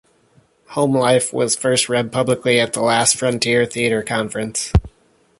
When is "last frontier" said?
2.81-3.67